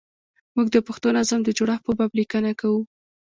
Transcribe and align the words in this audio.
موږ 0.55 0.67
د 0.75 0.77
پښتو 0.87 1.07
نظم 1.17 1.39
د 1.43 1.49
جوړښت 1.57 1.83
په 1.85 1.91
باب 1.97 2.11
لیکنه 2.19 2.51
کوو. 2.59 2.81